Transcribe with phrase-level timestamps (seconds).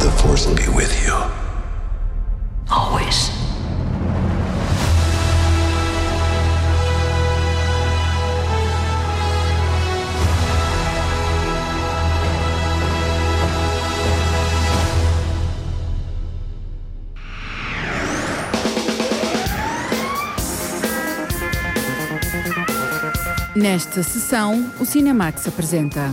[0.00, 1.41] The Force will be with you.
[23.62, 26.10] Nesta sessão, o Cinemax apresenta.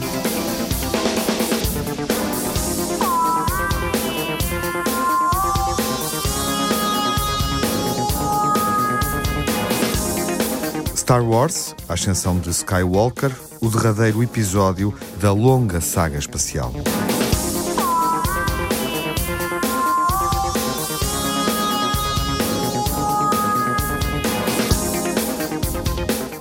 [10.96, 16.72] Star Wars, a ascensão de Skywalker, o derradeiro episódio da longa saga espacial.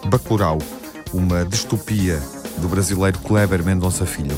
[0.05, 0.59] Bacurau,
[1.19, 2.23] uma distopia
[2.59, 4.37] do brasileiro Kleber Mendonça Filho.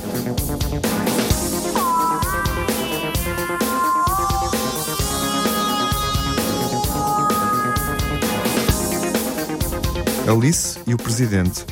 [10.27, 11.67] Alice e o Presidente,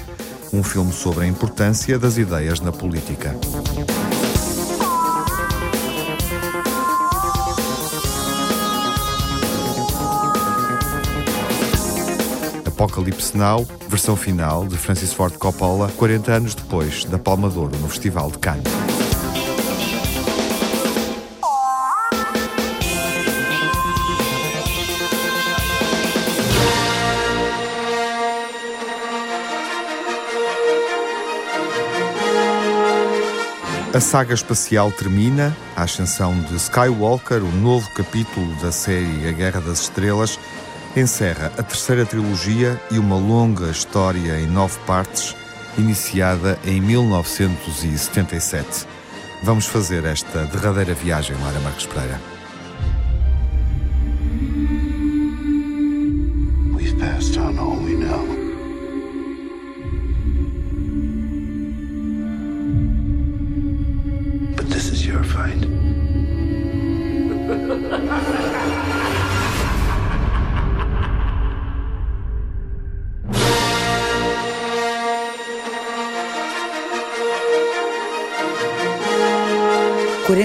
[0.53, 3.35] um filme sobre a importância das ideias na política.
[12.79, 17.77] Apocalipse Now, versão final de Francis Ford Coppola, 40 anos depois da Palma de Ouro
[17.77, 18.63] no Festival de Cannes.
[33.93, 39.61] A saga espacial termina, a ascensão de Skywalker, o novo capítulo da série A Guerra
[39.61, 40.39] das Estrelas,
[41.01, 45.35] encerra a terceira trilogia e uma longa história em nove partes,
[45.77, 48.87] iniciada em 1977.
[49.43, 52.38] Vamos fazer esta derradeira viagem, Lara Marques Pereira.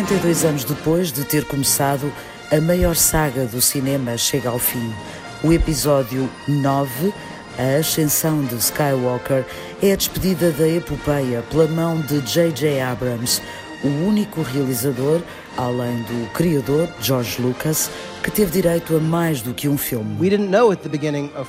[0.03, 2.11] 42 anos depois de ter começado,
[2.51, 4.93] a maior saga do cinema chega ao fim.
[5.41, 7.13] O episódio 9,
[7.57, 9.45] A Ascensão de Skywalker,
[9.81, 12.81] é a despedida da epopeia pela mão de J.J.
[12.81, 13.41] Abrams,
[13.81, 15.21] o único realizador,
[15.55, 17.89] além do criador, George Lucas,
[18.21, 20.17] que teve direito a mais do que um filme.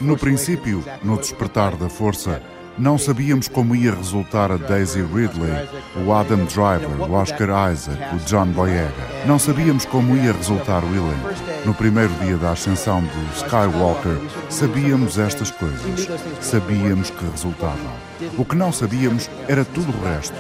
[0.01, 2.41] No princípio, no despertar da força,
[2.77, 5.69] não sabíamos como ia resultar a Daisy Ridley,
[6.05, 8.93] o Adam Driver, o Oscar Isaac, o John Boyega.
[9.27, 11.31] Não sabíamos como ia resultar o elenco.
[11.65, 14.19] No primeiro dia da ascensão do Skywalker,
[14.51, 16.09] sabíamos estas coisas.
[16.41, 17.93] Sabíamos que resultavam.
[18.37, 20.37] O que não sabíamos era tudo o resto.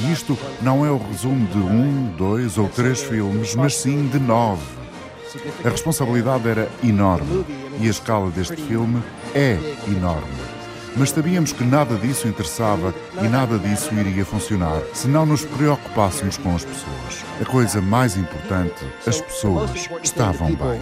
[0.00, 4.18] E isto não é o resumo de um, dois ou três filmes, mas sim de
[4.18, 4.62] nove.
[5.64, 7.44] A responsabilidade era enorme
[7.80, 9.02] e a escala deste filme
[9.34, 9.58] é
[9.88, 10.53] enorme.
[10.96, 16.36] Mas sabíamos que nada disso interessava e nada disso iria funcionar se não nos preocupássemos
[16.36, 17.24] com as pessoas.
[17.40, 19.70] A coisa mais importante, as pessoas
[20.02, 20.80] estavam bem.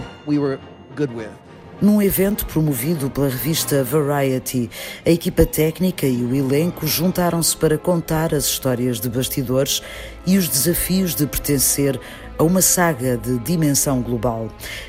[1.81, 4.69] Num evento promovido pela revista Variety,
[5.05, 9.81] a equipa técnica e o elenco juntaram-se para contar as histórias de bastidores
[10.25, 11.99] e os desafios de pertencer
[12.37, 14.47] a uma saga de dimensão global.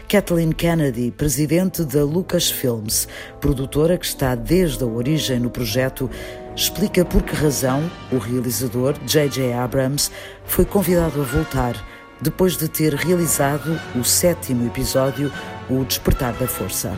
[0.09, 3.09] Kathleen Kennedy, presidente da Lucasfilms,
[3.41, 6.11] produtora que está desde a origem no projeto,
[6.57, 9.53] explica por que razão o realizador J.J.
[9.53, 10.11] Abrams
[10.45, 15.33] foi convidado a voltar depois de ter realizado o sétimo episódio
[15.69, 16.93] o despertar da força.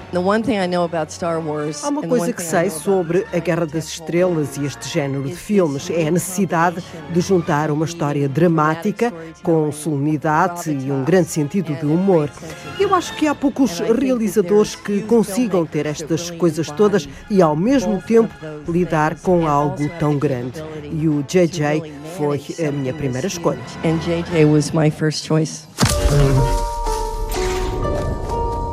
[1.85, 5.89] Há uma coisa que sei sobre a Guerra das Estrelas e este género de filmes:
[5.91, 11.87] é a necessidade de juntar uma história dramática com solenidade e um grande sentido de
[11.87, 12.31] humor.
[12.79, 18.03] Eu acho que há poucos realizadores que consigam ter estas coisas todas e ao mesmo
[18.03, 18.35] tempo
[18.69, 20.63] lidar com algo tão grande.
[20.93, 21.83] E o JJ
[22.17, 23.61] foi a minha primeira escolha.
[23.85, 25.67] And JJ was my first choice.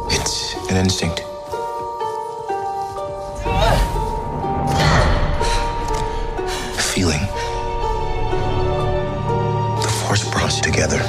[0.10, 1.22] It's an instinct.
[6.78, 7.22] A feeling.
[9.82, 11.02] The Force brought us together.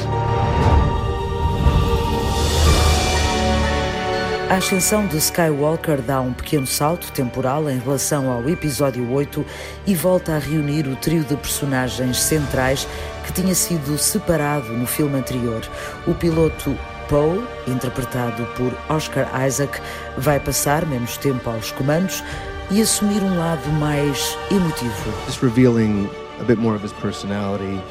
[4.54, 9.44] A ascensão de Skywalker dá um pequeno salto temporal em relação ao episódio 8
[9.84, 12.86] e volta a reunir o trio de personagens centrais
[13.26, 15.60] que tinha sido separado no filme anterior.
[16.06, 16.78] O piloto
[17.08, 19.80] Poe, interpretado por Oscar Isaac,
[20.18, 22.22] vai passar menos tempo aos comandos
[22.70, 25.12] e assumir um lado mais emotivo.
[25.26, 26.08] Just revealing
[26.40, 27.82] a bit more of his personality.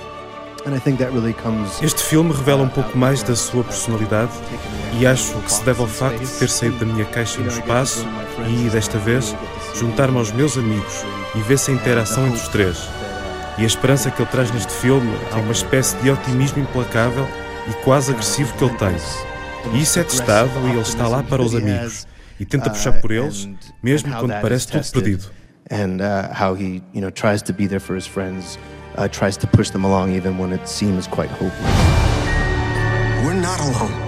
[1.84, 4.32] Este filme revela um pouco mais da sua personalidade
[4.98, 8.06] e acho que se deve ao facto de ter saído da minha caixa no espaço
[8.48, 9.36] e, desta vez,
[9.76, 11.04] juntar-me aos meus amigos
[11.36, 12.90] e ver-se a interação entre os três.
[13.58, 17.28] E a esperança que ele traz neste filme há uma espécie de otimismo implacável
[17.70, 18.96] e quase agressivo que ele tem.
[19.74, 22.08] E isso é testado e ele está lá para os amigos
[22.40, 23.50] e tenta puxar por eles,
[23.82, 25.32] mesmo quando parece tudo perdido.
[25.72, 28.60] And uh, how he, you know, tries to be there for his friends
[28.98, 32.04] uh, tries to push them along even when it seems quite hopeless.
[33.24, 34.04] We're not alone.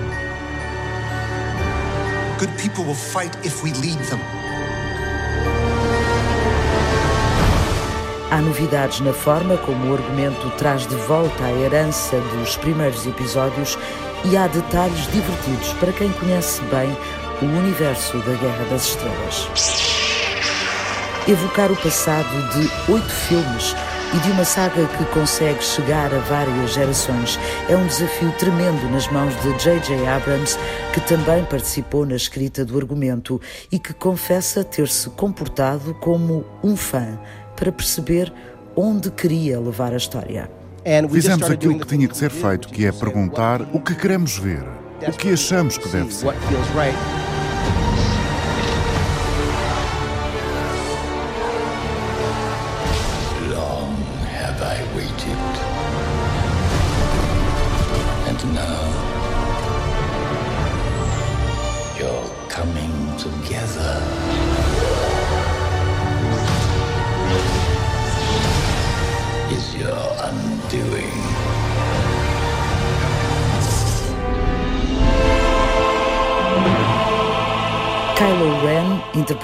[2.37, 4.19] Good people will fight if we lead them.
[8.31, 13.77] Há novidades na forma como o argumento traz de volta a herança dos primeiros episódios
[14.25, 16.89] e há detalhes divertidos para quem conhece bem
[17.41, 19.47] o universo da Guerra das Estrelas.
[21.27, 23.73] Evocar o passado de oito filmes
[24.13, 27.39] e de uma saga que consegue chegar a várias gerações.
[27.69, 30.07] É um desafio tremendo nas mãos de J.J.
[30.07, 30.57] Abrams,
[30.93, 33.41] que também participou na escrita do argumento
[33.71, 37.19] e que confessa ter-se comportado como um fã
[37.55, 38.31] para perceber
[38.75, 40.49] onde queria levar a história.
[41.09, 44.63] Fizemos aquilo que tinha que ser feito, que é perguntar o que queremos ver,
[45.07, 46.27] o que achamos que deve ser.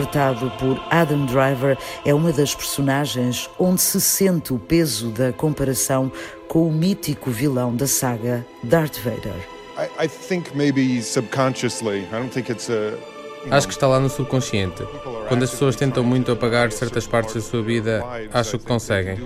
[0.01, 6.11] Interpretado por Adam Driver, é uma das personagens onde se sente o peso da comparação
[6.47, 9.33] com o mítico vilão da saga, Darth Vader.
[9.77, 11.99] I, I think maybe subconsciously.
[11.99, 12.93] I don't think it's a
[13.49, 14.83] Acho que está lá no subconsciente.
[15.27, 19.17] Quando as pessoas tentam muito apagar certas partes da sua vida, acho que conseguem.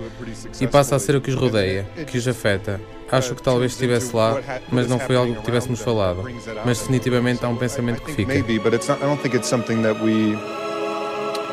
[0.58, 2.80] E passa a ser o que os rodeia, que os afeta.
[3.10, 4.40] Acho que talvez estivesse lá,
[4.70, 6.24] mas não foi algo que tivéssemos falado.
[6.64, 8.32] Mas definitivamente há um pensamento que fica.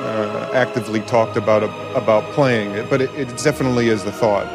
[0.03, 1.63] Uh, actively talked about
[1.95, 4.45] about playing but it, it definitely is the thought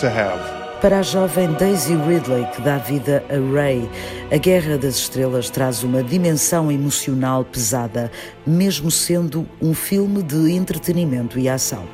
[0.00, 0.40] to have
[0.80, 3.88] para a jovem Daisy Ridley, que dá vida a Ray.
[4.28, 8.10] A Guerra das Estrelas traz uma dimensão emocional pesada,
[8.44, 11.86] mesmo sendo um filme de entretenimento e ação.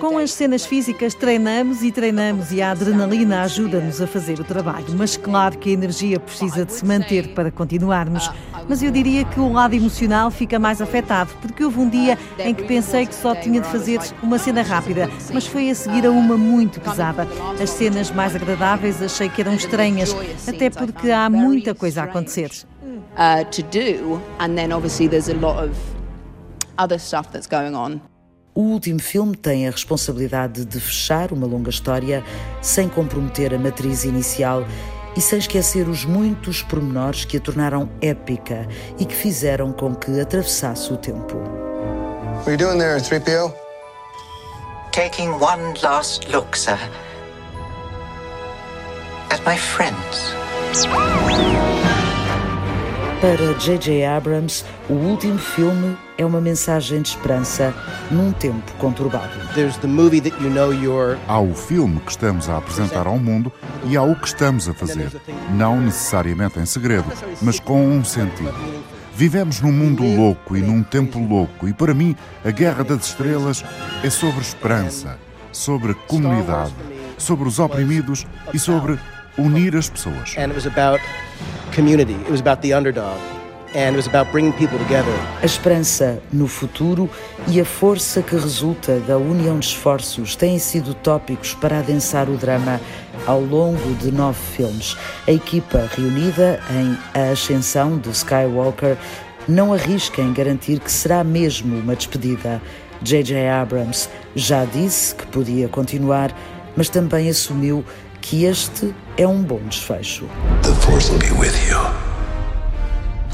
[0.00, 4.86] Com as cenas físicas treinamos e treinamos e a adrenalina ajuda-nos a fazer o trabalho,
[4.96, 8.30] mas claro que a energia precisa de se manter para continuarmos.
[8.66, 12.54] Mas eu diria que o lado emocional fica mais afetado, porque houve um dia em
[12.54, 16.10] que pensei que só tinha de fazer uma cena rápida, mas foi a seguir a
[16.10, 17.26] uma muito pesada.
[17.60, 20.14] As cenas mais agradáveis achei que eram estranhas,
[20.46, 22.50] até porque há muita coisa a acontecer.
[23.16, 25.76] Uh, to do, and then obviously there's a lot of
[26.76, 28.00] other stuff that's going on.
[28.56, 32.22] O último filme tem a responsabilidade de fechar uma longa história
[32.62, 34.64] sem comprometer a matriz inicial
[35.16, 38.68] e sem esquecer os muitos pormenores que a tornaram épica
[38.98, 41.36] e que fizeram com que atravessasse o tempo.
[41.36, 43.52] What are you doing there, 3PO?
[44.92, 46.78] Taking one last look, sir.
[49.46, 50.34] My friends.
[53.20, 54.06] Para J.J.
[54.06, 57.74] Abrams, o último filme é uma mensagem de esperança
[58.10, 59.28] num tempo conturbado.
[61.28, 63.52] Há o filme que estamos a apresentar ao mundo
[63.84, 65.12] e há o que estamos a fazer.
[65.52, 68.54] Não necessariamente em segredo, mas com um sentido.
[69.14, 73.62] Vivemos num mundo louco e num tempo louco, e para mim, a Guerra das Estrelas
[74.02, 75.18] é sobre esperança,
[75.52, 76.72] sobre comunidade,
[77.18, 78.98] sobre os oprimidos e sobre
[79.38, 80.34] unir as pessoas.
[80.36, 81.00] And it was about
[81.72, 82.14] community.
[82.14, 83.18] It was about the underdog.
[83.74, 85.12] And it was about bringing people together.
[85.42, 87.10] A esperança no futuro
[87.48, 92.36] e a força que resulta da união de esforços têm sido tópicos para adensar o
[92.36, 92.80] drama
[93.26, 94.96] ao longo de nove filmes.
[95.26, 98.96] A equipa reunida em A Ascensão de Skywalker
[99.48, 102.62] não arrisca em garantir que será mesmo uma despedida.
[103.02, 103.48] J.J.
[103.48, 106.32] Abrams já disse que podia continuar,
[106.76, 107.84] mas também assumiu
[108.24, 110.26] que este é um bom desfecho.
[110.62, 111.78] The Force will be with you.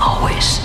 [0.00, 0.60] Always.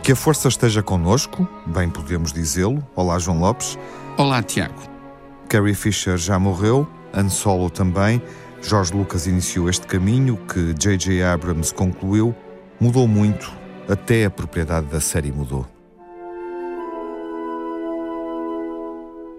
[0.00, 2.86] Que a força esteja connosco, bem podemos dizê-lo.
[2.94, 3.76] Olá, João Lopes.
[4.16, 4.80] Olá, Tiago.
[5.48, 8.22] Carrie Fisher já morreu, Han Solo também.
[8.62, 11.22] George Lucas iniciou este caminho que J.J.
[11.22, 12.34] Abrams concluiu.
[12.80, 13.52] Mudou muito,
[13.88, 15.66] até a propriedade da série mudou.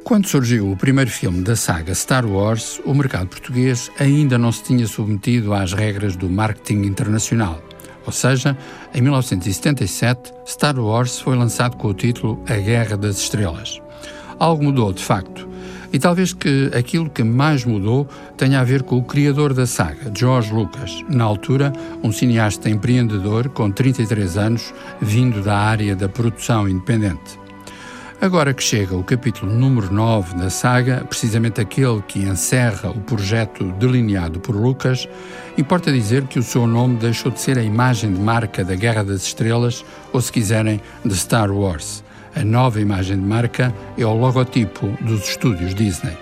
[0.04, 4.64] Quando surgiu o primeiro filme da saga Star Wars, o mercado português ainda não se
[4.64, 7.62] tinha submetido às regras do marketing internacional.
[8.06, 8.58] Ou seja,
[8.94, 13.80] em 1977, Star Wars foi lançado com o título A Guerra das Estrelas.
[14.40, 15.49] Algo mudou, de facto.
[15.92, 20.12] E talvez que aquilo que mais mudou tenha a ver com o criador da saga,
[20.16, 26.70] George Lucas, na altura um cineasta empreendedor com 33 anos, vindo da área da produção
[26.70, 27.40] independente.
[28.22, 33.64] Agora que chega o capítulo número 9 da saga, precisamente aquele que encerra o projeto
[33.80, 35.08] delineado por Lucas,
[35.58, 39.06] importa dizer que o seu nome deixou de ser a imagem de marca da Guerra
[39.06, 42.04] das Estrelas, ou se quiserem, de Star Wars.
[42.36, 46.18] A nova imagem de marca é o logotipo dos estúdios Disney.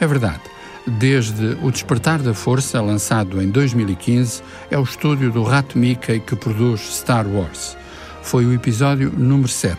[0.00, 0.42] É verdade.
[0.86, 6.34] Desde O Despertar da Força, lançado em 2015, é o estúdio do Rato Mickey que
[6.34, 7.76] produz Star Wars.
[8.22, 9.78] Foi o episódio número 7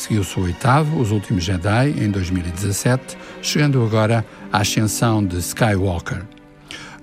[0.00, 6.39] Seguiu-se o oitavo, Os Últimos Jedi, em 2017, chegando agora à ascensão de Skywalker.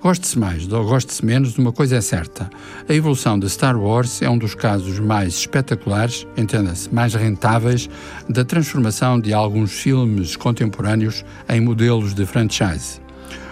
[0.01, 2.49] Goste-se mais ou goste-se menos, uma coisa é certa:
[2.87, 7.89] a evolução de Star Wars é um dos casos mais espetaculares, entenda-se, mais rentáveis,
[8.29, 13.01] da transformação de alguns filmes contemporâneos em modelos de franchise.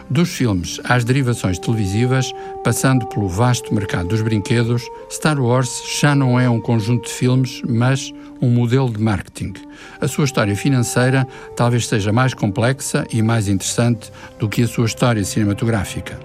[0.08, 2.32] Dos filmes às derivações televisivas,
[2.64, 7.64] passando pelo vasto mercado dos brinquedos, Star Wars já não é um conjunto de filmes,
[7.68, 8.14] mas
[8.46, 9.54] um modelo de marketing.
[10.00, 14.86] A sua história financeira talvez seja mais complexa e mais interessante do que a sua
[14.86, 16.20] história cinematográfica.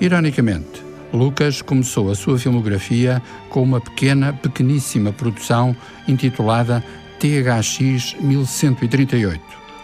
[0.00, 5.74] Ironicamente, Lucas começou a sua filmografia com uma pequena, pequeníssima produção
[6.06, 6.84] intitulada
[7.18, 9.42] THX 1138.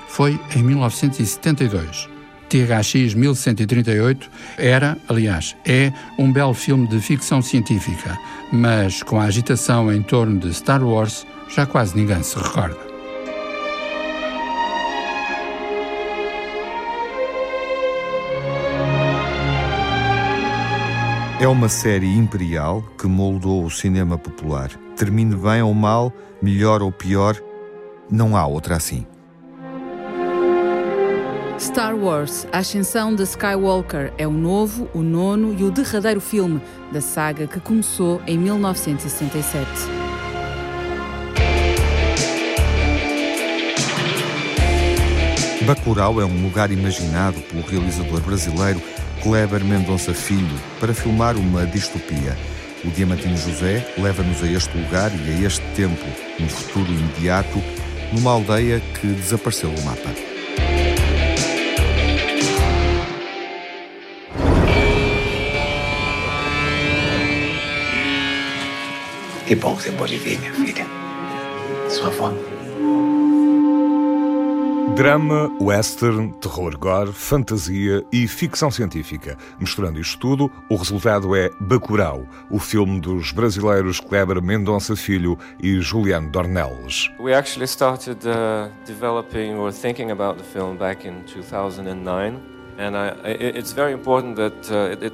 [0.09, 2.09] Foi em 1972.
[2.49, 8.16] THX 1138 era, aliás, é um belo filme de ficção científica,
[8.52, 12.94] mas com a agitação em torno de Star Wars já quase ninguém se recorda.
[21.40, 24.70] É uma série imperial que moldou o cinema popular.
[24.96, 27.36] Termine bem ou mal, melhor ou pior,
[28.10, 29.06] não há outra assim.
[31.58, 36.60] Star Wars, A Ascensão de Skywalker é o novo, o nono e o derradeiro filme
[36.92, 40.03] da saga que começou em 1967.
[45.64, 48.83] Bacurau é um lugar imaginado pelo realizador brasileiro
[49.23, 52.37] Kleber Mendonça Filho para filmar uma distopia.
[52.85, 56.04] O Diamantino José leva-nos a este lugar e a este tempo,
[56.38, 57.62] um futuro imediato,
[58.12, 60.11] numa aldeia que desapareceu do mapa.
[69.47, 70.87] Que bom que você pode vir, minha filha.
[71.88, 72.53] Sua avó.
[74.96, 79.36] Drama, western, terror gore, fantasia e ficção científica.
[79.58, 85.80] Misturando isto tudo, o resultado é Bacurau, o filme dos brasileiros Kleber Mendonça Filho e
[85.80, 87.10] Juliano Dornelles.
[87.18, 92.40] We actually started uh, developing or thinking about the film back in 2009
[92.78, 95.12] and I, it's very important that uh, it,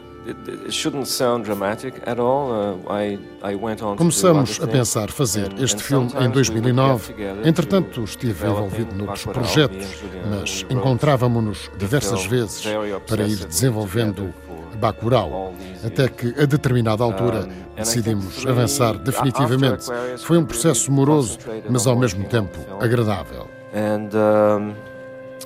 [3.97, 7.15] Começamos a pensar fazer este filme em 2009.
[7.45, 9.87] Entretanto, estive envolvido noutros projetos,
[10.31, 12.65] mas encontrávamos-nos diversas vezes
[13.07, 14.33] para ir desenvolvendo
[14.77, 15.53] Bacurau,
[15.85, 19.87] até que a determinada altura decidimos avançar definitivamente.
[20.19, 23.47] Foi um processo moroso, mas ao mesmo tempo agradável.
[23.75, 24.75] And, um,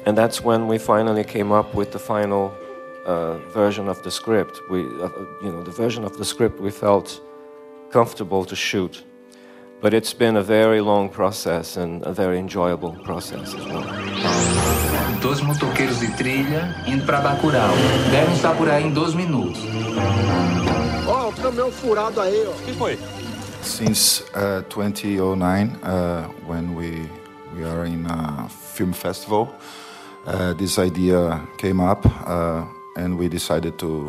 [0.06, 2.52] and that's when we finally came up with the final
[3.06, 4.60] uh, version of the script.
[4.70, 5.08] We, uh,
[5.42, 7.20] you know, the version of the script we felt
[7.90, 9.04] comfortable to shoot.
[9.80, 13.84] But it's been a very long process and a very enjoyable process as well.
[15.20, 17.74] Dois motoqueiros de trilha indo para Bacurau.
[18.10, 19.60] Devem estar por aí em 12 minutos.
[21.06, 22.50] Ó, oh, o caminhão furado aí, ó.
[22.50, 22.98] O que foi?
[23.62, 27.08] Since uh, 2009, uh, when we
[27.54, 29.48] we are in a film festival,
[30.26, 32.06] uh, this idea came up.
[32.26, 32.64] Uh,
[32.96, 34.08] and we decided to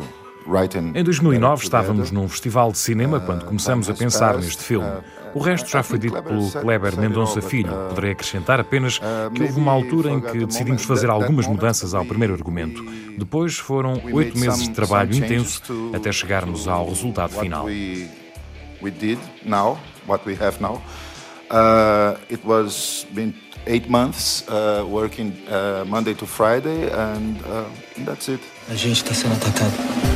[0.94, 4.88] Em 2009 estávamos num festival de cinema quando começamos a pensar neste filme.
[5.34, 7.72] O resto já foi dito pelo Kleber Mendonça Filho.
[7.88, 9.00] Poderei acrescentar apenas
[9.34, 12.84] que houve uma altura em que decidimos fazer algumas mudanças ao primeiro argumento.
[13.18, 15.62] Depois foram oito meses de trabalho intenso
[15.92, 17.66] até chegarmos ao resultado final.
[21.48, 23.32] Uh, it was been
[23.66, 27.64] eight months uh, working uh, Monday to Friday, and uh,
[28.04, 28.40] that's it.
[28.70, 30.15] A gente sendo atacado.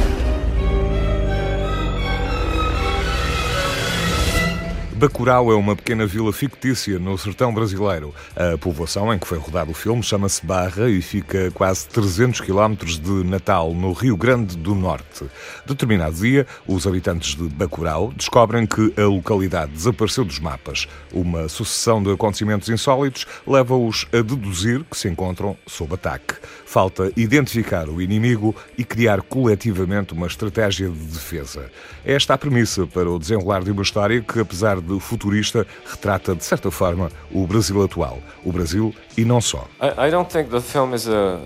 [5.00, 8.14] Bacurau é uma pequena vila fictícia no sertão brasileiro.
[8.37, 12.42] A povoação em que foi rodado o filme chama-se Barra e fica a quase 300
[12.42, 15.25] quilómetros de Natal, no Rio Grande do Norte.
[15.64, 20.87] Determinado dia, os habitantes de Bacurau descobrem que a localidade desapareceu dos mapas.
[21.14, 26.35] Uma sucessão de acontecimentos insólitos leva-os a deduzir que se encontram sob ataque.
[26.66, 31.71] Falta identificar o inimigo e criar coletivamente uma estratégia de defesa.
[32.04, 36.35] É esta a premissa para o desenrolar de uma história que, apesar de futurista, retrata
[36.35, 39.68] de certa forma o Brasil atual, o Brasil e não só.
[39.80, 41.40] I don't think the film is a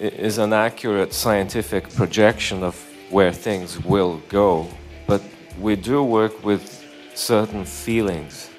[0.00, 2.76] is an accurate scientific projection of
[3.10, 4.66] where things will go,
[5.06, 5.22] but
[5.60, 6.62] we do work with
[7.14, 8.49] certain feelings.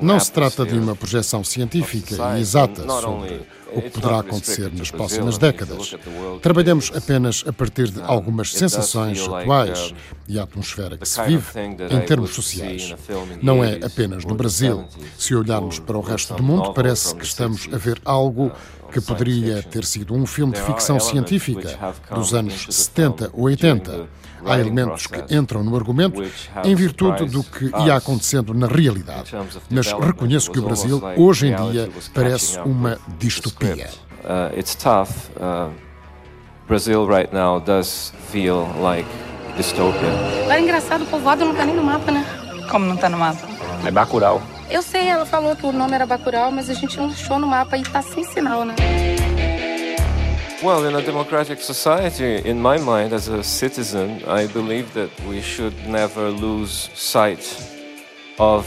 [0.00, 3.40] Não se trata de uma projeção científica e exata sobre
[3.74, 5.94] o que poderá acontecer nas próximas décadas.
[6.40, 9.94] Trabalhamos apenas a partir de algumas sensações atuais
[10.28, 12.94] e a atmosfera que se vive em termos sociais.
[13.42, 14.84] Não é apenas no Brasil.
[15.18, 18.52] Se olharmos para o resto do mundo, parece que estamos a ver algo
[18.92, 24.06] que poderia ter sido um filme de ficção científica dos anos 70 ou 80.
[24.44, 26.22] Há elementos que entram no argumento
[26.64, 29.32] em virtude do que ia acontecendo na realidade.
[29.70, 33.88] Mas reconheço que o Brasil, hoje em dia, parece uma distopia.
[34.24, 35.08] Uh, it's tough.
[35.36, 35.72] Uh,
[36.68, 39.08] Brazil right now does feel like
[39.56, 40.08] dystopia.
[40.48, 42.24] É engraçado, o povoado não tá nem no mapa, né?
[42.70, 43.46] Como não tá no mapa?
[43.84, 44.40] É Bacurau.
[44.70, 47.46] Eu sei, ela falou que o nome era Bacurau, mas a gente não achou no
[47.46, 48.74] mapa e tá sem sinal, né?
[50.62, 55.42] Well, in a democratic society, in my mind as a citizen, I believe that we
[55.42, 57.44] should never lose sight
[58.38, 58.64] of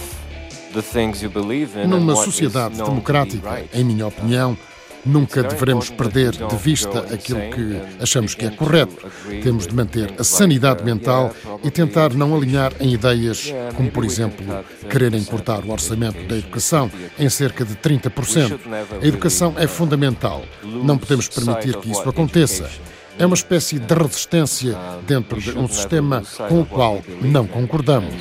[0.74, 1.90] the things you believe in.
[1.90, 4.58] Numa sociedade democrática, em minha opinião,
[5.06, 8.96] Nunca devemos perder de vista aquilo que achamos que é correto.
[9.44, 11.32] Temos de manter a sanidade mental
[11.64, 14.46] e tentar não alinhar em ideias como, por exemplo,
[14.90, 18.60] quererem cortar o orçamento da educação em cerca de 30%.
[19.02, 20.44] A educação é fundamental.
[20.64, 22.70] Não podemos permitir que isso aconteça.
[23.18, 24.76] É uma espécie de resistência
[25.08, 28.14] dentro de um sistema com o qual não concordamos.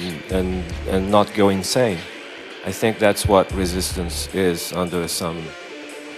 [2.66, 5.36] I think that's what resistance is under some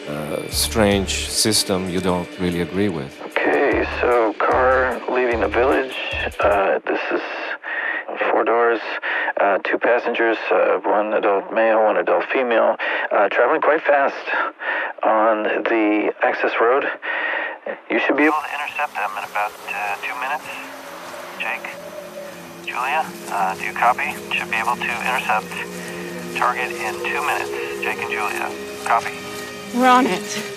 [0.08, 3.20] uh, strange system you don't really agree with.
[3.22, 5.94] Okay, so car leaving the village.
[6.40, 7.22] Uh, this is
[8.30, 8.80] four doors,
[9.40, 12.76] uh, two passengers, uh, one adult male, one adult female,
[13.10, 14.14] uh, traveling quite fast
[15.02, 16.84] on the access road.
[17.90, 19.52] You should be able to intercept them in about
[20.02, 20.46] two minutes.
[21.38, 21.66] Jake,
[22.64, 23.04] Julia,
[23.58, 24.14] do you copy?
[24.32, 25.50] Should be able to intercept
[26.36, 27.50] target in two minutes.
[27.82, 29.35] Jake and Julia, copy.
[29.74, 30.56] We're on it.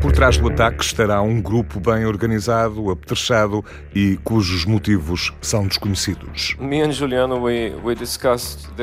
[0.00, 6.56] Por trás do ataque estará um grupo bem organizado, apetrechado e cujos motivos são desconhecidos.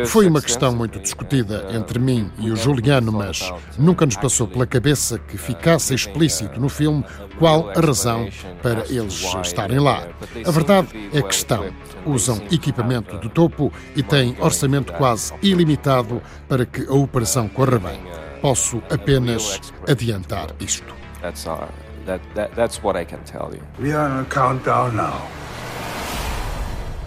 [0.05, 4.67] Foi uma questão muito discutida entre mim e o Juliano, mas nunca nos passou pela
[4.67, 7.05] cabeça que ficasse explícito no filme
[7.39, 8.27] qual a razão
[8.61, 10.05] para eles estarem lá.
[10.45, 11.65] A verdade é que estão.
[12.05, 18.22] Usam equipamento de topo e têm orçamento quase ilimitado para que a operação corra bem.
[18.43, 20.93] Posso apenas adiantar isto.
[21.21, 21.69] That's, our,
[22.05, 23.61] that, that, that's what I can tell you.
[23.79, 25.25] We are on a countdown now.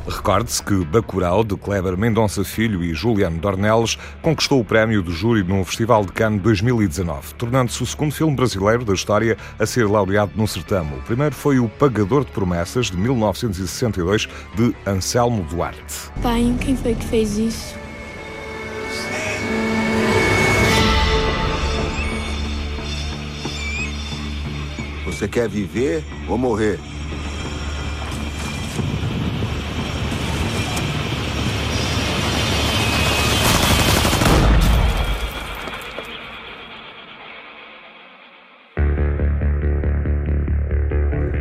[0.08, 5.42] Recorde-se que Bacurau, de Kleber Mendonça Filho e Juliano Dornelles, conquistou o prémio do júri
[5.42, 10.32] no Festival de Cannes 2019, tornando-se o segundo filme brasileiro da história a ser laureado
[10.36, 10.96] no certame.
[10.96, 16.10] O primeiro foi O Pagador de Promessas, de 1962, de Anselmo Duarte.
[16.22, 17.85] Pai, quem foi que fez isso?
[25.16, 26.78] Você quer viver ou morrer?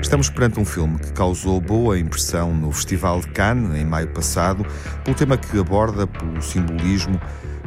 [0.02, 4.66] Estamos perante um filme que causou boa impressão no Festival de Cannes, em maio passado,
[5.04, 7.20] pelo tema que aborda, pelo simbolismo,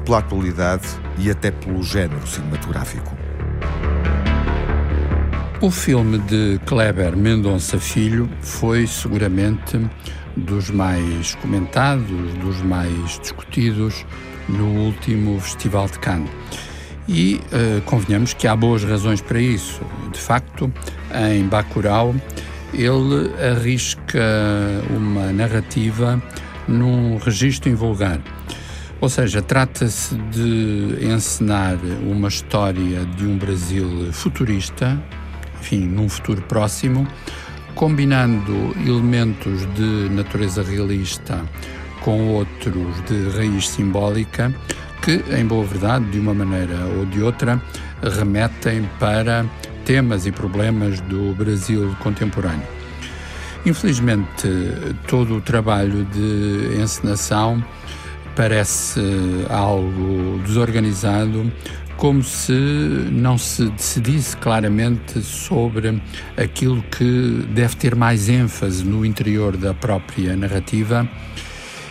[0.07, 3.28] pela atualidade e até pelo género cinematográfico.
[5.61, 9.77] O filme de Kleber Mendonça Filho foi seguramente
[10.37, 14.07] dos mais comentados, dos mais discutidos
[14.49, 16.31] no último Festival de Cannes.
[17.09, 19.81] E uh, convenhamos que há boas razões para isso.
[20.13, 20.73] De facto,
[21.29, 22.15] em Bacurau,
[22.73, 24.23] ele arrisca
[24.91, 26.23] uma narrativa
[26.69, 28.21] num registro invulgar.
[29.01, 35.01] Ou seja, trata-se de encenar uma história de um Brasil futurista,
[35.61, 37.07] enfim, num futuro próximo,
[37.75, 41.41] combinando elementos de natureza realista
[42.01, 44.55] com outros de raiz simbólica,
[45.03, 47.61] que, em boa verdade, de uma maneira ou de outra,
[48.03, 49.45] remetem para
[49.85, 52.67] temas e problemas do Brasil contemporâneo.
[53.67, 54.49] Infelizmente,
[55.07, 57.63] todo o trabalho de encenação
[58.37, 59.01] parece
[59.51, 61.53] algo desorganizado,
[61.99, 62.53] como se
[63.11, 66.01] não se decidisse claramente sobre
[66.37, 71.07] aquilo que deve ter mais ênfase no interior da própria narrativa.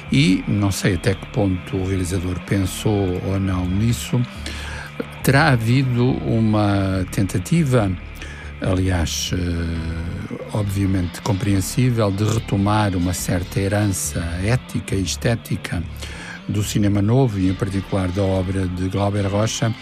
[0.10, 4.22] E não sei até que ponto o realizador pensou ou não nisso.
[5.24, 7.92] Terá havido uma tentativa,
[8.62, 15.84] aliás, eh, obviamente compreensível, de retomar uma certa herança ética e estética
[16.48, 19.74] do cinema novo e, em particular, da obra de Glauber Rocha,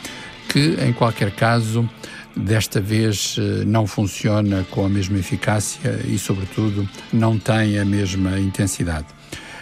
[0.50, 1.90] que, em qualquer caso,
[2.36, 8.40] desta vez eh, não funciona com a mesma eficácia e, sobretudo, não tem a mesma
[8.40, 9.08] intensidade.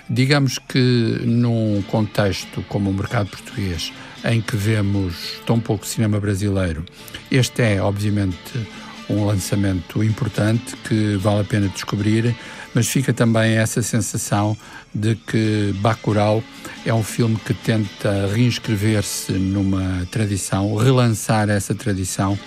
[0.10, 3.94] Digamos que num contexto como o mercado português,
[4.26, 6.84] em que vemos tão pouco cinema brasileiro,
[7.32, 8.68] este é, obviamente,
[9.10, 12.36] um lançamento importante que vale a pena descobrir,
[12.74, 14.58] mas fica também essa sensação
[14.94, 16.44] de que Bacurau
[16.86, 22.38] é um filme que tenta reinscrever-se numa tradição, relançar essa tradição,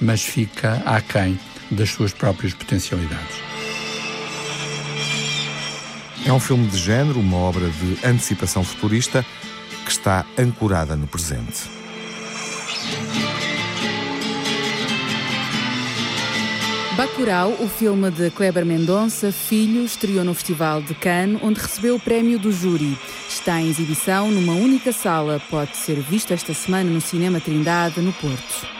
[0.00, 1.38] mas fica aquém
[1.70, 3.36] das suas próprias potencialidades.
[6.24, 9.24] É um filme de género, uma obra de antecipação futurista
[9.84, 11.75] que está ancorada no presente.
[16.96, 22.00] Bacurau, o filme de Kleber Mendonça, Filho, estreou no Festival de Cannes, onde recebeu o
[22.00, 22.96] prémio do júri.
[23.28, 25.38] Está em exibição numa única sala.
[25.50, 28.75] Pode ser visto esta semana no Cinema Trindade, no Porto.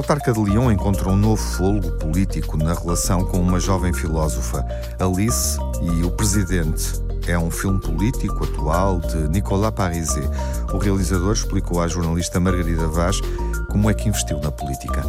[0.00, 4.64] Autarca de Lyon encontrou um novo fôlego político na relação com uma jovem filósofa,
[4.98, 6.94] Alice, e o presidente.
[7.26, 10.26] É um filme político atual de Nicolas Pariset.
[10.72, 13.20] O realizador explicou à jornalista Margarida Vaz
[13.68, 15.02] como é que investiu na política.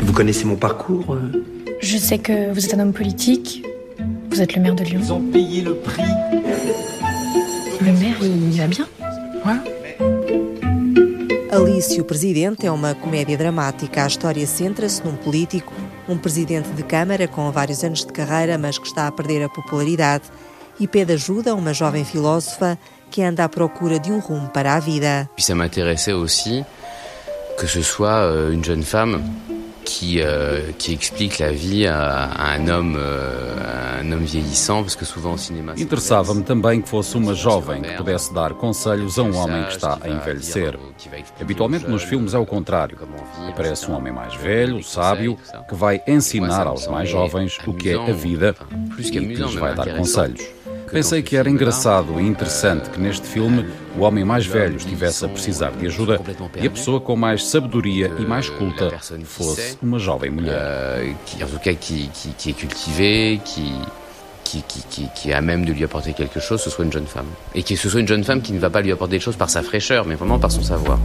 [0.00, 1.16] Vous connaissez mon parcours
[1.80, 3.62] Je sais que vous êtes un homme politique.
[4.30, 5.00] Vous êtes le maire de Lyon.
[5.00, 6.02] Ils ont payé le prix
[8.20, 8.88] Le maire, il va bien
[11.50, 14.04] Alice e o Presidente é uma comédia dramática.
[14.04, 15.72] A história centra-se num político,
[16.08, 19.48] um presidente de Câmara com vários anos de carreira, mas que está a perder a
[19.48, 20.24] popularidade,
[20.78, 22.78] e pede ajuda a uma jovem filósofa
[23.10, 25.28] que anda à procura de um rumo para a vida.
[25.34, 26.64] Puis ça m'intéressait aussi
[27.58, 29.22] que ce soit euh, une jeune femme
[29.88, 35.32] qui, euh, qui explique la vie à, à euh, un homme vieillissant, parce que souvent
[35.32, 35.72] au cinéma.
[35.78, 39.98] Interessava-me também que fosse uma jovem que pudesse dar conselhos a um homem que está
[40.02, 40.78] a envelhecer.
[41.40, 42.98] Habitualmente nos filmes é o contrário.
[43.48, 47.94] Aparece um homem mais velho, sábio, que vai ensinar aos mais jovens o que é
[47.94, 48.54] a vida
[48.98, 50.57] e que lhes vai dar conselhos.
[50.90, 55.28] Pensei que era engraçado e interessante que neste filme o homem mais velho estivesse a
[55.28, 56.20] precisar de ajuda
[56.60, 58.90] e a pessoa com mais sabedoria e mais culta
[59.24, 61.14] fosse uma jovem mulher.
[61.80, 63.72] qui, qui est cultivée, qui,
[64.44, 66.92] qui, qui, qui, qui est à même de lui apporter quelque chose, ce soit une
[66.92, 67.26] jeune femme.
[67.54, 69.36] Et que ce soit une jeune femme qui ne va pas lui apporter des choses
[69.36, 70.98] par sa fraîcheur, mais vraiment par son savoir.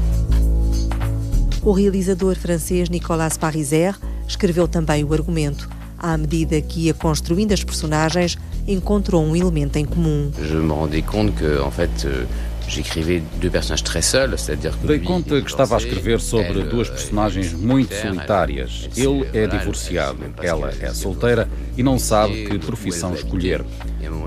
[1.65, 3.93] O realizador francês Nicolas Pariser
[4.27, 5.69] escreveu também o argumento.
[5.97, 8.37] À medida que ia construindo as personagens,
[8.67, 10.31] encontrou um elemento em comum.
[10.41, 12.25] Je me rendais compte que, en fait, euh,
[12.67, 16.89] j'écrivais deux personnages très seuls, c'est-à-dire que Dei conta que estava a escrever sobre duas
[16.89, 18.89] personagens muito solitárias.
[18.95, 21.47] Ele é divorciado, ela é solteira
[21.77, 23.63] e não sabe que profissão escolher.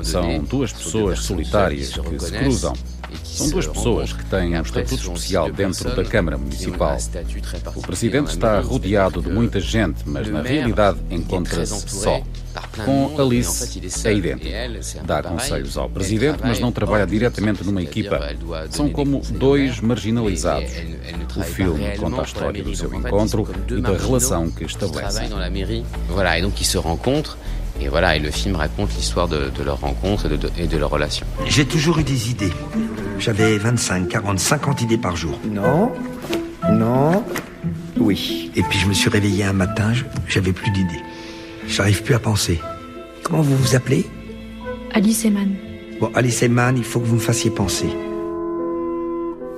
[0.03, 2.75] São duas pessoas solitárias que se cruzam.
[3.25, 6.97] São duas pessoas que têm um estatuto especial dentro da Câmara Municipal.
[7.75, 12.23] O presidente está rodeado de muita gente, mas na realidade encontra-se só.
[12.85, 14.51] Com Alice é idêntico.
[15.05, 18.19] Dá conselhos ao presidente, mas não trabalha diretamente numa equipa.
[18.71, 20.73] São como dois marginalizados.
[21.37, 25.29] O filme conta a história do seu encontro e da relação que estabelecem.
[26.09, 27.37] Voilà, et donc ils se rencontrent.
[27.81, 30.67] Et voilà, et le film raconte l'histoire de, de, leur rencontre et de, de, et
[30.67, 31.27] de leur relation.
[31.47, 32.53] J'ai toujours eu des idées.
[33.19, 35.39] J'avais 25, 40, 50 idées par jour.
[35.45, 35.93] Non,
[36.71, 37.23] non,
[37.99, 38.51] oui.
[38.57, 39.93] Et puis je me suis réveillé un matin,
[40.27, 41.03] j'avais plus d'idées.
[41.69, 42.61] J'arrive plus à penser.
[43.23, 44.07] Comment vous vous appelez?
[44.95, 45.55] Alice Eman.
[46.01, 47.89] Bon, Alice Eman, il faut que vous me fassiez penser.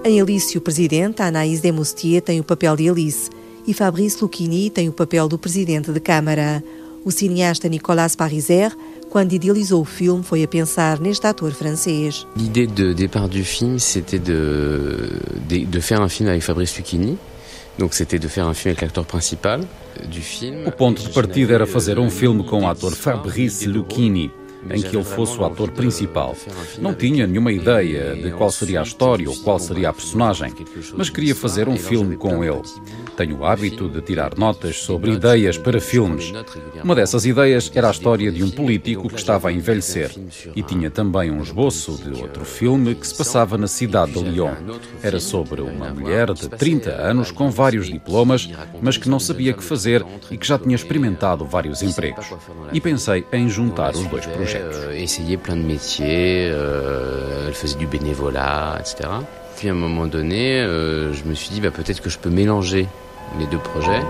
[0.04, 3.30] Em Alice o Presidente, Anaïs Demoustier tem o papel de Alice
[3.66, 6.62] e Fabrice Lucchini tem o papel do Presidente de Câmara.
[7.08, 8.70] O cineasta Nicolas Pariser,
[9.08, 12.26] quando idealizou o filme, foi a pensar neste ator francês.
[12.36, 15.08] L'idée de départ du film, c'était de,
[15.48, 17.16] de, de faire un film avec Fabrice Lucchini.
[17.78, 19.62] Donc c'était de faire un film avec l'acteur principal
[20.10, 20.66] du film.
[20.66, 24.30] O ponto de partida era fazer um filme com o ator Fabrice Lucchini
[24.70, 26.36] em que ele fosse o ator principal.
[26.78, 30.52] Não tinha nenhuma ideia de qual seria a história ou qual seria a personagem,
[30.96, 32.62] mas queria fazer um filme com ele.
[33.16, 36.32] Tenho o hábito de tirar notas sobre ideias para filmes.
[36.82, 40.10] Uma dessas ideias era a história de um político que estava a envelhecer
[40.54, 44.54] e tinha também um esboço de outro filme que se passava na cidade de Lyon.
[45.02, 48.48] Era sobre uma mulher de 30 anos com vários diplomas,
[48.80, 52.26] mas que não sabia que fazer e que já tinha experimentado vários empregos.
[52.72, 54.57] E pensei em juntar os dois projetos.
[54.58, 59.08] Euh, essayer plein de métiers, euh, elle faisait du bénévolat, etc.
[59.56, 62.30] Puis à un moment donné, euh, je me suis dit bah, peut-être que je peux
[62.30, 62.86] mélanger
[63.38, 64.02] les deux projets.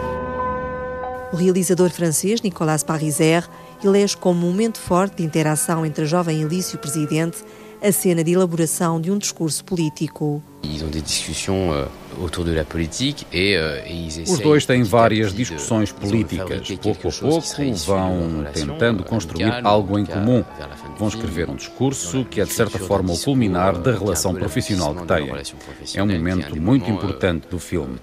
[1.33, 3.43] O realizador francês Nicolas Pariser
[3.85, 7.45] elege como um momento forte de interação entre jovem Alice e o presidente
[7.83, 10.43] a cena de elaboração de um discurso político.
[10.65, 11.87] Euh,
[12.21, 13.81] autour de la politique et, euh,
[14.29, 16.69] Os dois têm várias discussões políticas.
[16.83, 20.45] Pouco a pouco vão tentando construir algo em comum.
[20.99, 25.07] Vão escrever um discurso que é de certa forma o culminar da relação profissional que
[25.07, 25.31] têm.
[25.95, 27.99] É um momento muito importante do filme.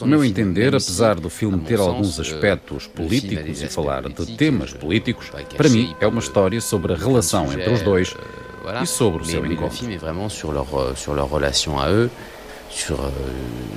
[0.00, 5.30] No meu entender, apesar do filme ter alguns aspectos políticos e falar de temas políticos,
[5.56, 8.14] para mim é uma história sobre a relação entre os dois
[8.68, 8.82] voilà.
[8.82, 11.90] e sobre mais, mais le film est vraiment sur leur, euh, sur leur relation à
[11.90, 12.10] eux,
[12.68, 13.08] sur, euh,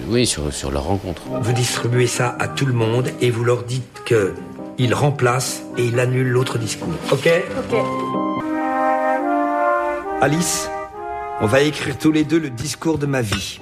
[0.10, 1.22] oui, sur, sur leur rencontre.
[1.42, 4.34] Vous distribuez ça à tout le monde et vous leur dites que
[4.78, 6.94] il remplace et il annule l'autre discours.
[7.12, 7.30] Ok?
[7.60, 7.78] Ok.
[10.20, 10.70] Alice,
[11.40, 13.60] on va écrire tous les deux le discours de ma vie.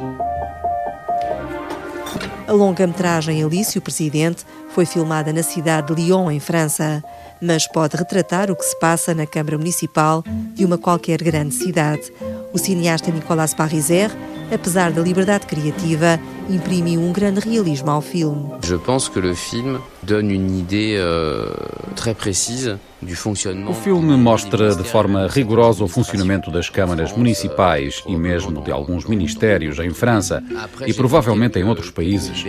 [2.47, 7.03] A longa-metragem Alice, o Presidente, foi filmada na cidade de Lyon, em França,
[7.41, 10.23] mas pode retratar o que se passa na Câmara Municipal
[10.53, 12.11] de uma qualquer grande cidade.
[12.51, 14.11] O cineasta Nicolas Pariser,
[14.51, 18.49] apesar da liberdade criativa, imprimiu um grande realismo ao filme.
[18.63, 21.53] Je pense que le film donne une idée euh,
[21.95, 23.69] très précise du fonctionnement.
[23.69, 29.05] O filme mostra de forma rigorosa o funcionamento das câmaras municipais e mesmo de alguns
[29.05, 30.43] ministérios em França
[30.87, 32.45] e provavelmente em outros países.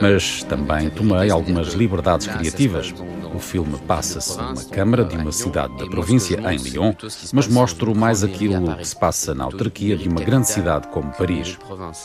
[0.00, 2.94] Mas também tomei algumas liberdades criativas.
[3.34, 6.92] O filme passa-se numa câmara de uma cidade da província, em Lyon,
[7.32, 11.58] mas mostro mais aquilo que se passa na autarquia de uma grande cidade como Paris.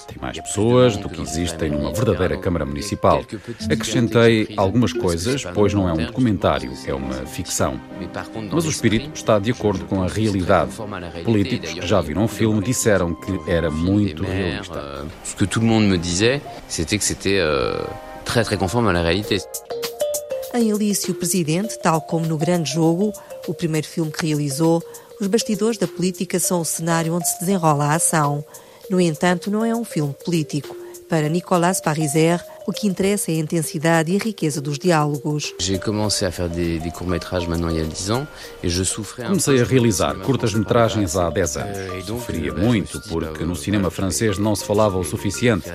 [0.07, 3.23] Tem mais pessoas do que existem numa verdadeira Câmara Municipal.
[3.71, 7.79] Acrescentei algumas coisas, pois não é um documentário, é uma ficção.
[8.51, 10.71] Mas o espírito está de acordo com a realidade.
[11.23, 14.79] Políticos que já viram o filme disseram que era muito realista.
[14.79, 17.83] Euh, ce que le monde me disait, c'était que c'était euh,
[18.25, 19.39] très très conforme à réalité.
[20.51, 23.13] Em Alice, o Presidente, tal como no Grande Jogo,
[23.47, 24.83] o primeiro filme que realizou,
[25.21, 28.43] os bastidores da política são o cenário onde se desenrola a ação.
[28.89, 30.75] No entanto, não é um filme político.
[31.07, 35.53] Para Nicolas Pariser, o que interessa é a intensidade e a riqueza dos diálogos.
[35.59, 38.27] J'ai commencé à faire des, des courts-métrages maintenant il y a 10 ans
[38.63, 41.77] et je souffrais un Comecei a realizar curtas-metragens há 10 anos.
[41.77, 45.69] Euh, Sofria muito porque no cinema francês não se falava o suficiente.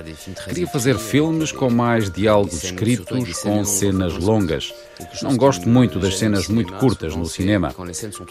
[0.47, 4.73] Queria fazer filmes com mais diálogos escritos, com cenas longas.
[5.21, 7.73] Não gosto muito das cenas muito curtas no cinema.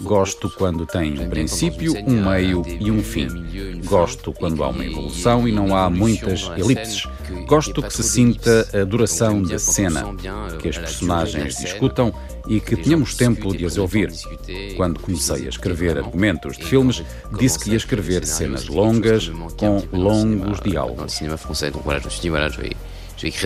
[0.01, 3.29] Gosto quando tem um princípio, um meio e um fim.
[3.85, 7.07] Gosto quando há uma evolução e não há muitas elipses.
[7.47, 10.05] Gosto que se sinta a duração da cena,
[10.61, 12.13] que as personagens discutam
[12.47, 14.13] e que tenhamos tempo de as ouvir.
[14.77, 17.03] Quando comecei a escrever argumentos de filmes,
[17.39, 21.21] disse que ia escrever cenas longas com longos diálogos.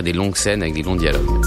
[0.03, 1.47] des longues scènes avec des longs dialogues.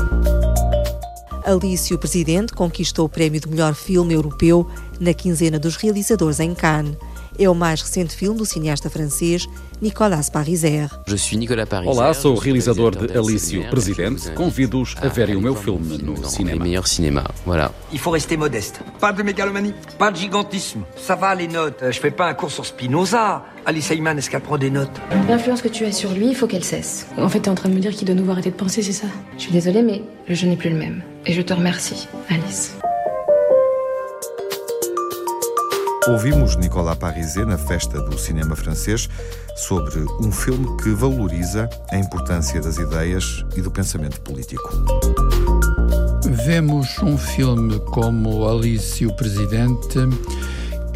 [1.44, 4.68] Alice, o Presidente, conquistou o prémio de melhor filme europeu
[5.00, 6.96] na quinzena dos realizadores em Cannes.
[7.38, 9.48] É o mais recente filme do cineasta francês
[9.82, 10.89] Nicolas Pariser.
[11.88, 14.30] Olá, sou o realizador de Alice o Presidente.
[14.32, 17.24] Convido-os a verem o meu filme no cinema.
[17.46, 17.72] Voilà.
[17.91, 18.80] Il faut rester modeste.
[19.00, 20.82] Pas de mégalomanie, pas de gigantisme.
[20.96, 21.84] Ça va les notes.
[21.89, 23.44] Je fais pas un cours sur Spinoza.
[23.65, 25.02] Alice Ayman, est-ce qu'elle prend des notes?
[25.28, 27.08] L'influence que tu as sur lui, il faut qu'elle cesse.
[27.17, 28.91] En fait, t'es en train de me dire qu'il doit nous arrêter de penser, c'est
[28.91, 29.08] ça?
[29.38, 31.02] Je suis désolée, mais le jeu n'est plus le même.
[31.26, 32.76] Et je te remercie, Alice.
[36.08, 39.08] Ouvimos Nicolas Pariset na festa do cinema francês
[39.56, 44.68] sobre um filme que valoriza a importância das ideias e do pensamento político.
[46.44, 50.00] Vemos um filme como Alice e o Presidente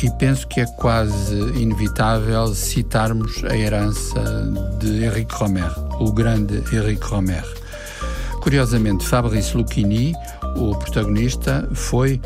[0.01, 4.23] e penso que é quase inevitável citarmos a herança
[4.79, 7.45] de Henrique Romer, o grande Henrique Romer.
[8.41, 10.13] Curiosamente, Fabrice Lucchini,
[10.55, 12.19] o protagonista, foi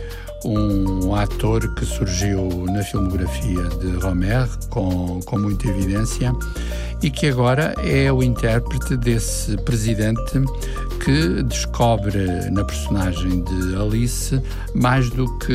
[0.45, 6.33] um ator que surgiu na filmografia de Romer com, com muita evidência
[7.01, 10.41] e que agora é o intérprete desse presidente
[11.03, 14.41] que descobre na personagem de Alice
[14.73, 15.53] mais do que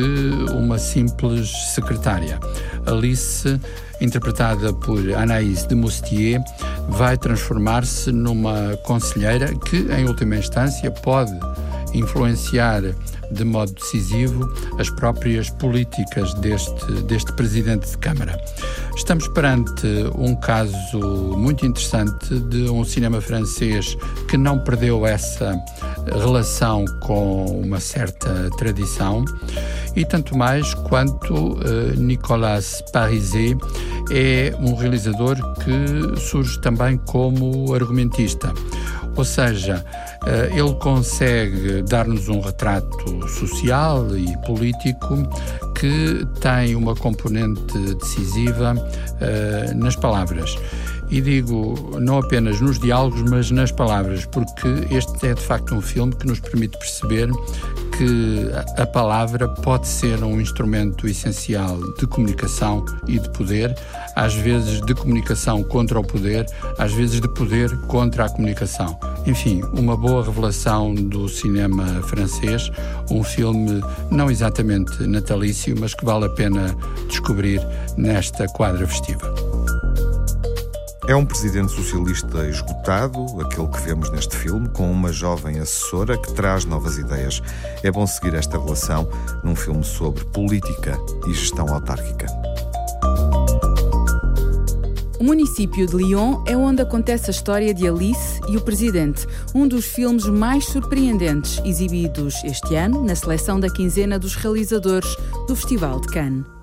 [0.53, 2.39] uma simples secretária.
[2.85, 3.59] Alice,
[4.01, 6.41] interpretada por Anaïs de Moustier,
[6.89, 11.37] vai transformar-se numa conselheira que, em última instância, pode
[11.93, 12.81] influenciar
[13.31, 14.47] de modo decisivo
[14.79, 18.39] as próprias políticas deste, deste presidente de Câmara.
[18.95, 20.99] Estamos perante um caso
[21.37, 25.55] muito interessante de um cinema francês que não perdeu essa
[26.05, 29.25] relação com uma certa tradição
[29.95, 31.59] e tanto mais quanto uh,
[31.97, 33.57] Nicolas Pariset
[34.11, 38.53] é um realizador que surge também como argumentista.
[39.15, 39.83] Ou seja,
[40.25, 45.27] eh, ele consegue dar-nos um retrato social e político
[45.75, 50.57] que tem uma componente decisiva uh, nas palavras.
[51.11, 55.81] E digo não apenas nos diálogos, mas nas palavras, porque este é de facto um
[55.81, 57.29] filme que nos permite perceber
[57.97, 63.75] que a palavra pode ser um instrumento essencial de comunicação e de poder,
[64.15, 66.45] às vezes de comunicação contra o poder,
[66.77, 68.99] às vezes de poder contra a comunicação.
[69.25, 72.69] Enfim, uma boa revelação do cinema francês,
[73.09, 73.81] um filme
[74.11, 76.75] não exatamente natalício, mas que vale a pena
[77.07, 77.61] descobrir
[77.97, 79.54] nesta quadra festiva.
[81.07, 86.33] É um presidente socialista esgotado, aquele que vemos neste filme, com uma jovem assessora que
[86.33, 87.43] traz novas ideias.
[87.83, 89.07] É bom seguir esta relação
[89.43, 92.25] num filme sobre política e gestão autárquica.
[95.19, 99.67] O município de Lyon é onde acontece a história de Alice e o Presidente, um
[99.67, 105.15] dos filmes mais surpreendentes exibidos este ano na seleção da quinzena dos realizadores
[105.47, 106.55] do Festival de Cannes.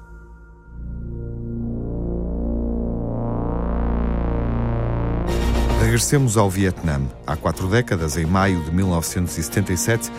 [5.93, 7.03] Regressemos ao Vietnã.
[7.27, 10.11] Há quatro décadas, em maio de 1977,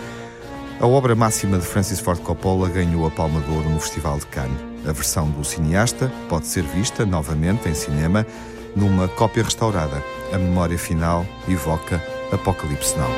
[0.80, 4.28] a obra máxima de Francis Ford Coppola ganhou a Palma de Ouro no Festival de
[4.28, 4.56] Cannes.
[4.88, 8.24] A versão do cineasta pode ser vista novamente em cinema
[8.76, 10.04] numa cópia restaurada.
[10.32, 12.00] A memória final evoca
[12.32, 13.10] Apocalipse Now.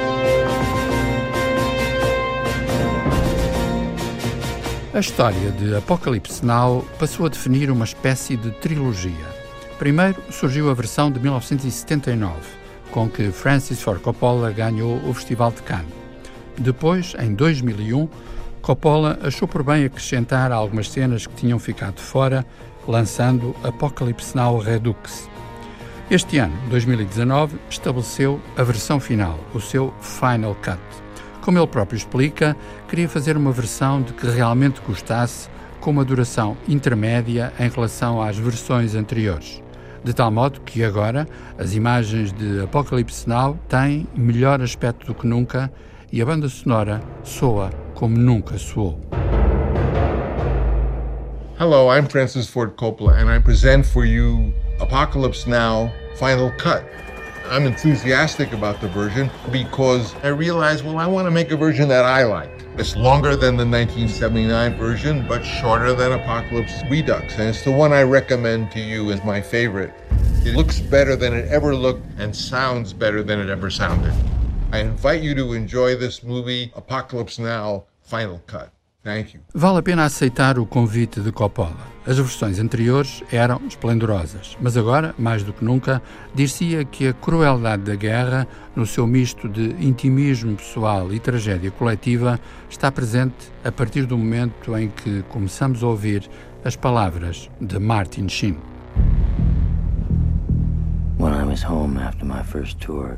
[4.94, 9.45] A história de Apocalipse Now passou a definir uma espécie de trilogia.
[9.78, 12.34] Primeiro surgiu a versão de 1979,
[12.92, 15.94] com que Francis Ford Coppola ganhou o Festival de Cannes.
[16.58, 18.08] Depois, em 2001,
[18.62, 22.46] Coppola achou por bem acrescentar algumas cenas que tinham ficado fora,
[22.88, 25.30] lançando Apocalypse Now Redux.
[26.10, 30.80] Este ano, 2019, estabeleceu a versão final, o seu Final Cut.
[31.42, 32.56] Como ele próprio explica,
[32.88, 35.50] queria fazer uma versão de que realmente gostasse,
[35.82, 39.64] com uma duração intermédia em relação às versões anteriores
[40.06, 45.26] de tal modo que agora as imagens de Apocalypse Now têm melhor aspecto do que
[45.26, 45.72] nunca
[46.12, 49.02] e a banda sonora soa como nunca soou.
[51.60, 56.86] Hello, I'm Francis Ford Coppola and I present for you Apocalypse Now Final Cut.
[57.50, 61.88] I'm enthusiastic about the version because I realized, well, I want to make a version
[61.90, 62.50] that I like.
[62.78, 67.38] It's longer than the 1979 version, but shorter than Apocalypse Redux.
[67.38, 69.94] And it's the one I recommend to you as my favorite.
[70.44, 74.14] It looks better than it ever looked and sounds better than it ever sounded.
[74.72, 78.74] I invite you to enjoy this movie, Apocalypse Now Final Cut.
[79.53, 81.95] Vale a pena aceitar o convite de Coppola.
[82.08, 86.01] As versões anteriores eram esplendorosas, mas agora, mais do que nunca,
[86.34, 92.39] dir-se-ia que a crueldade da guerra, no seu misto de intimismo pessoal e tragédia coletiva,
[92.68, 96.28] está presente a partir do momento em que começamos a ouvir
[96.64, 98.58] as palavras de Martin Sheen.
[101.56, 103.18] was home after my first tour,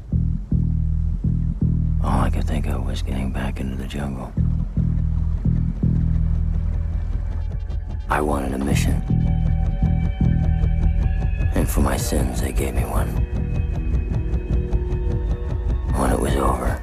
[2.03, 4.31] all I could think of was getting back into the jungle.
[8.09, 9.01] I wanted a mission.
[11.55, 13.07] And for my sins, they gave me one.
[15.93, 16.81] When it was over,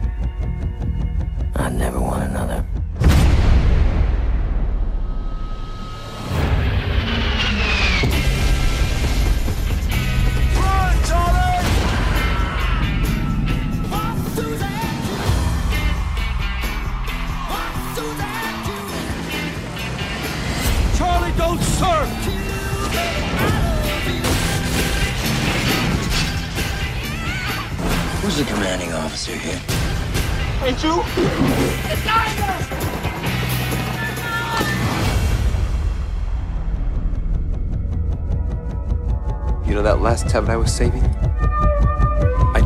[1.57, 2.67] I'd never want another.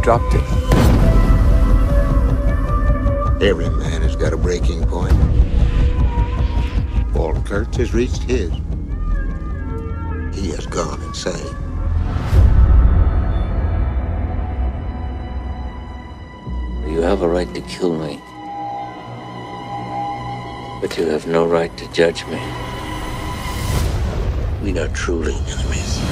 [0.09, 0.43] Dropped it.
[3.43, 5.13] Every man has got a breaking point.
[7.13, 8.51] Walt Kurtz has reached his.
[10.33, 11.55] He has gone insane.
[16.91, 18.19] You have a right to kill me.
[20.81, 22.41] But you have no right to judge me.
[24.63, 26.08] We are truly enemies.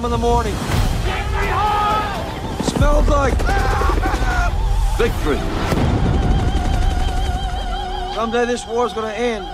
[0.00, 0.54] Smell in the morning.
[2.64, 3.34] Smells like
[4.96, 5.38] victory.
[8.14, 9.44] Someday this war's gonna end.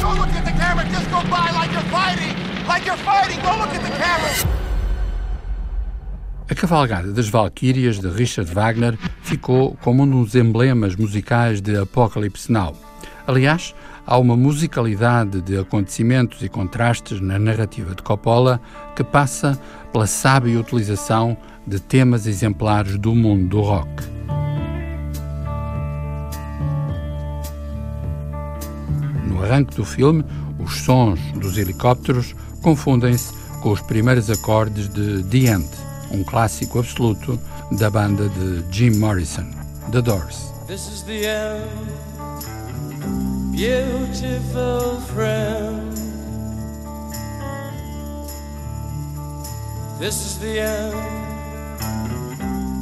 [0.00, 2.66] Don't look at the camera, just go by like you're fighting!
[2.66, 3.40] Like you're fighting!
[3.42, 4.63] Don't look at the camera!
[6.54, 12.52] A Cavalgada das Valquírias de Richard Wagner ficou como um dos emblemas musicais de Apocalypse
[12.52, 12.76] Now.
[13.26, 13.74] Aliás,
[14.06, 18.60] há uma musicalidade de acontecimentos e contrastes na narrativa de Coppola
[18.94, 19.60] que passa
[19.92, 21.36] pela sábia utilização
[21.66, 24.04] de temas exemplares do mundo do rock.
[29.26, 30.24] No arranque do filme,
[30.60, 32.32] os sons dos helicópteros
[32.62, 35.83] confundem-se com os primeiros acordes de The End,
[36.14, 37.38] um clássico absoluto
[37.72, 39.50] da banda de Jim Morrison,
[39.90, 40.52] The Doors.
[40.66, 41.68] This is the end,
[43.52, 45.92] beautiful friend.
[49.98, 50.94] This is the end,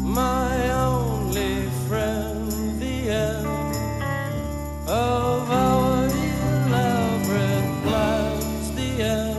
[0.04, 3.46] my only friend, the end
[4.86, 6.04] of our
[6.66, 9.38] elaborate plans, the end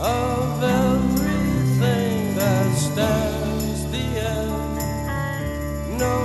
[0.00, 0.45] of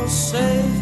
[0.08, 0.81] end.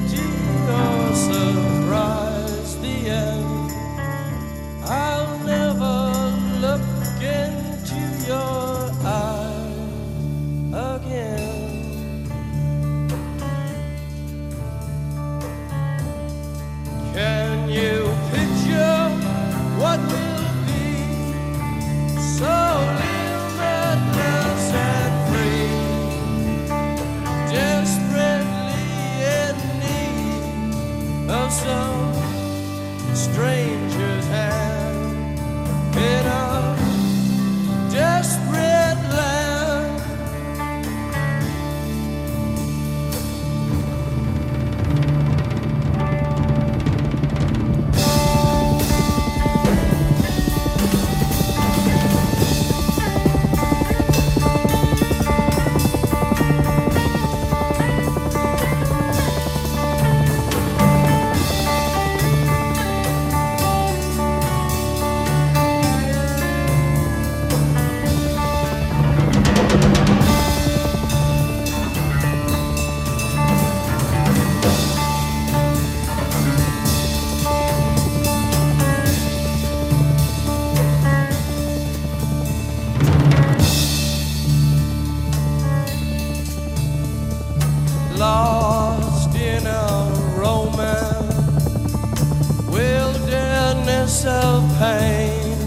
[94.26, 95.57] of pain.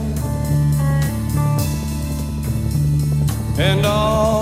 [3.58, 4.32] And all.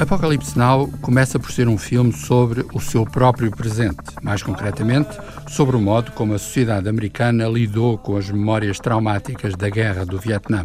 [0.00, 5.10] Apocalipse Now começa por ser um filme sobre o seu próprio presente, mais concretamente,
[5.46, 10.18] sobre o modo como a sociedade americana lidou com as memórias traumáticas da guerra do
[10.18, 10.64] Vietnã.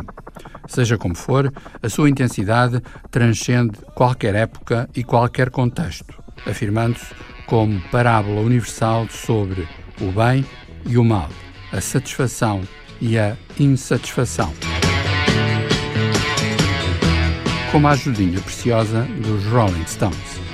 [0.67, 1.51] Seja como for,
[1.81, 7.13] a sua intensidade transcende qualquer época e qualquer contexto, afirmando-se
[7.45, 9.67] como parábola universal sobre
[10.01, 10.45] o bem
[10.85, 11.29] e o mal,
[11.71, 12.61] a satisfação
[12.99, 14.53] e a insatisfação
[17.75, 20.44] como a ajudinha preciosa dos Rolling Stones.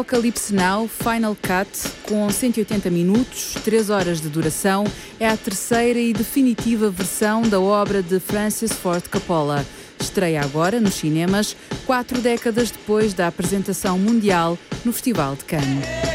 [0.00, 1.68] Apocalipse Now Final Cut,
[2.08, 4.84] com 180 minutos, 3 horas de duração,
[5.18, 9.64] é a terceira e definitiva versão da obra de Francis Ford Coppola.
[10.00, 16.09] Estreia agora nos cinemas, quatro décadas depois da apresentação mundial no Festival de Cannes.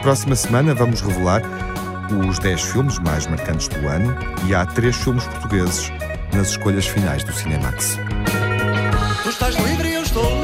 [0.00, 1.42] Próxima semana vamos revelar
[2.28, 4.16] os 10 filmes mais marcantes do ano
[4.46, 5.90] e há três filmes portugueses
[6.34, 7.98] nas escolhas finais do Cinemax.
[9.22, 10.41] Tu estás livre eu estou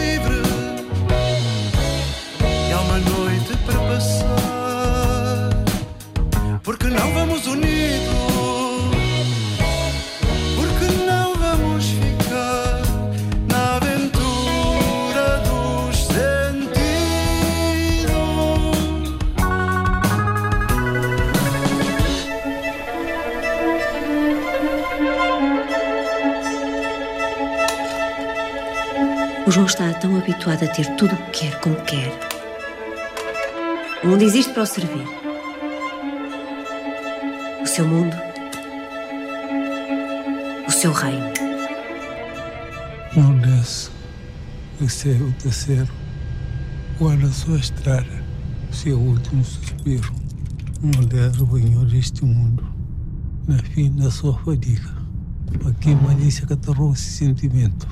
[30.29, 32.13] habituado a ter tudo o que quer como quer.
[34.05, 35.07] O mundo existe para o servir.
[37.63, 38.29] O seu mundo
[40.79, 41.27] seu reino.
[43.17, 43.91] Não desce
[44.79, 45.89] do céu terceiro,
[47.01, 48.25] guarda a sua estrada,
[48.71, 50.13] seu último suspiro.
[50.81, 52.65] Não deve banho deste mundo,
[53.49, 54.97] na fim da sua fadiga.
[55.81, 56.55] Que malícia te
[56.93, 57.89] esse sentimento,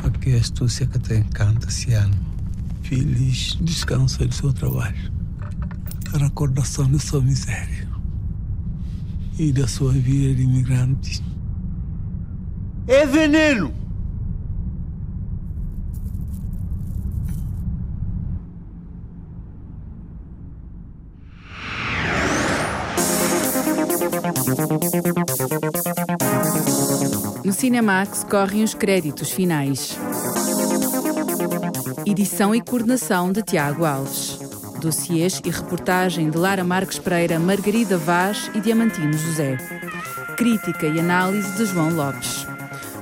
[0.00, 2.14] para que astúcia que te encanta ano.
[2.82, 5.12] Feliz descansa do seu trabalho,
[6.12, 7.88] a recordação da sua miséria
[9.38, 11.22] e da sua vida de imigrante.
[12.86, 13.79] É veneno!
[27.60, 29.94] Cinemax correm os créditos finais.
[32.06, 34.38] Edição e coordenação de Tiago Alves.
[34.80, 39.58] Dossiês e reportagem de Lara Marques Pereira, Margarida Vaz e Diamantino José.
[40.38, 42.46] Crítica e análise de João Lopes.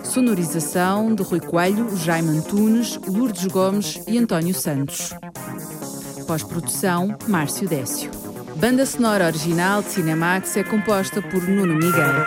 [0.03, 5.15] Sonorização de Rui Coelho, Jaime Antunes, Lourdes Gomes e António Santos.
[6.27, 8.11] Pós-produção, Márcio Décio.
[8.57, 12.27] Banda sonora original de Cinemax é composta por Nuno Miguel.